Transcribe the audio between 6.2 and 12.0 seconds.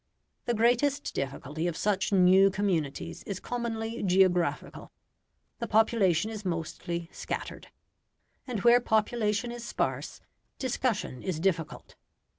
is mostly scattered; and where population is sparse, discussion is difficult.